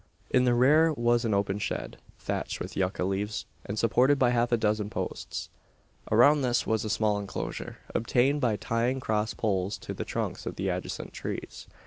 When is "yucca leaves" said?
2.75-3.45